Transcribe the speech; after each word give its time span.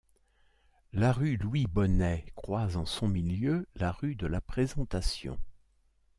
La 0.93 1.11
rue 1.13 1.37
Louis-Bonnet 1.37 2.25
croise 2.35 2.75
en 2.75 2.87
son 2.87 3.07
milieu 3.07 3.67
la 3.75 3.91
rue 3.91 4.15
de 4.15 4.25
la 4.25 4.41
Présentation. 4.41 5.37